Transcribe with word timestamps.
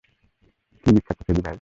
কি 0.83 0.89
বিখ্যাত, 0.95 1.19
ফেজি 1.25 1.33
ভাই? 1.37 1.49